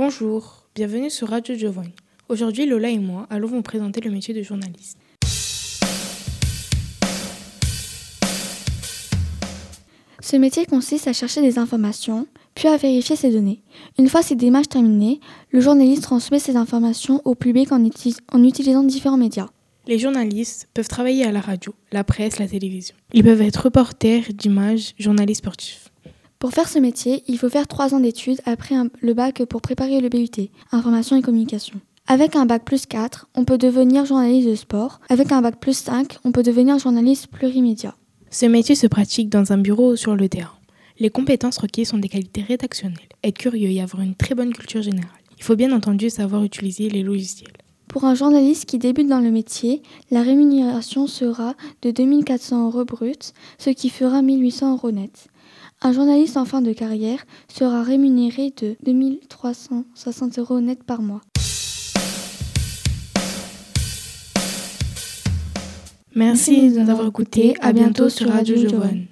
Bonjour, 0.00 0.68
bienvenue 0.76 1.10
sur 1.10 1.26
Radio 1.26 1.56
Giovanni. 1.56 1.92
Aujourd'hui, 2.28 2.66
Lola 2.66 2.88
et 2.88 3.00
moi 3.00 3.26
allons 3.30 3.48
vous 3.48 3.62
présenter 3.62 4.00
le 4.00 4.12
métier 4.12 4.32
de 4.32 4.44
journaliste. 4.44 4.96
Ce 10.20 10.36
métier 10.36 10.66
consiste 10.66 11.08
à 11.08 11.12
chercher 11.12 11.42
des 11.42 11.58
informations, 11.58 12.28
puis 12.54 12.68
à 12.68 12.76
vérifier 12.76 13.16
ces 13.16 13.32
données. 13.32 13.60
Une 13.98 14.08
fois 14.08 14.22
ces 14.22 14.36
démarches 14.36 14.68
terminées, 14.68 15.18
le 15.50 15.58
journaliste 15.58 16.04
transmet 16.04 16.38
ces 16.38 16.54
informations 16.54 17.20
au 17.24 17.34
public 17.34 17.72
en, 17.72 17.84
en 18.32 18.44
utilisant 18.44 18.84
différents 18.84 19.16
médias. 19.16 19.48
Les 19.88 19.98
journalistes 19.98 20.68
peuvent 20.74 20.86
travailler 20.86 21.24
à 21.24 21.32
la 21.32 21.40
radio, 21.40 21.74
la 21.90 22.04
presse, 22.04 22.38
la 22.38 22.46
télévision. 22.46 22.94
Ils 23.14 23.24
peuvent 23.24 23.42
être 23.42 23.64
reporters 23.64 24.32
d'images, 24.32 24.94
journalistes 25.00 25.40
sportifs. 25.40 25.90
Pour 26.38 26.52
faire 26.52 26.68
ce 26.68 26.78
métier, 26.78 27.24
il 27.26 27.36
faut 27.36 27.48
faire 27.48 27.66
trois 27.66 27.94
ans 27.94 28.00
d'études 28.00 28.40
après 28.44 28.76
le 29.00 29.12
bac 29.12 29.44
pour 29.46 29.60
préparer 29.60 30.00
le 30.00 30.08
BUT, 30.08 30.50
Information 30.70 31.16
et 31.16 31.22
Communication. 31.22 31.80
Avec 32.06 32.36
un 32.36 32.46
bac 32.46 32.64
plus 32.64 32.86
4, 32.86 33.28
on 33.34 33.44
peut 33.44 33.58
devenir 33.58 34.06
journaliste 34.06 34.48
de 34.48 34.54
sport. 34.54 35.00
Avec 35.08 35.32
un 35.32 35.42
bac 35.42 35.58
plus 35.58 35.76
5, 35.76 36.18
on 36.22 36.30
peut 36.30 36.44
devenir 36.44 36.78
journaliste 36.78 37.26
plurimédia. 37.26 37.96
Ce 38.30 38.46
métier 38.46 38.76
se 38.76 38.86
pratique 38.86 39.30
dans 39.30 39.52
un 39.52 39.58
bureau 39.58 39.94
ou 39.94 39.96
sur 39.96 40.14
le 40.14 40.28
terrain. 40.28 40.54
Les 41.00 41.10
compétences 41.10 41.58
requises 41.58 41.88
sont 41.88 41.98
des 41.98 42.08
qualités 42.08 42.42
rédactionnelles, 42.42 43.08
être 43.24 43.38
curieux 43.38 43.70
et 43.70 43.80
avoir 43.80 44.02
une 44.04 44.14
très 44.14 44.36
bonne 44.36 44.52
culture 44.52 44.82
générale. 44.82 45.10
Il 45.38 45.42
faut 45.42 45.56
bien 45.56 45.72
entendu 45.72 46.08
savoir 46.08 46.44
utiliser 46.44 46.88
les 46.88 47.02
logiciels. 47.02 47.52
Pour 47.88 48.04
un 48.04 48.14
journaliste 48.14 48.66
qui 48.66 48.78
débute 48.78 49.08
dans 49.08 49.20
le 49.20 49.30
métier, 49.30 49.82
la 50.10 50.22
rémunération 50.22 51.06
sera 51.06 51.54
de 51.80 51.90
2400 51.90 52.66
euros 52.66 52.84
bruts, 52.84 53.32
ce 53.56 53.70
qui 53.70 53.88
fera 53.88 54.20
1800 54.20 54.72
euros 54.74 54.90
net. 54.90 55.28
Un 55.80 55.92
journaliste 55.92 56.36
en 56.36 56.44
fin 56.44 56.60
de 56.60 56.72
carrière 56.74 57.24
sera 57.48 57.82
rémunéré 57.82 58.52
de 58.60 58.76
2360 58.84 60.38
euros 60.38 60.60
net 60.60 60.84
par 60.84 61.00
mois. 61.00 61.22
Merci 66.14 66.70
de 66.72 66.80
nous 66.80 66.90
avoir 66.90 67.08
écoutés. 67.08 67.54
À 67.60 67.72
bientôt 67.72 68.10
sur 68.10 68.28
Radio 68.28 68.56
Giovanni. 68.56 69.06